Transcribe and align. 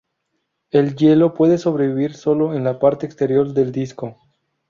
El 0.71 0.95
hielo 0.95 1.35
puede 1.35 1.59
sobrevivir 1.59 2.15
solo 2.15 2.55
en 2.55 2.63
la 2.63 2.79
parte 2.79 3.05
exterior 3.05 3.53
del 3.53 3.71
disco. 3.71 4.17